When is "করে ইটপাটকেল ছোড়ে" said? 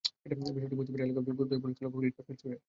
1.97-2.55